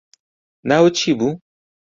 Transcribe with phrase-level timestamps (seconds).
[0.67, 1.29] ناوت چی بوو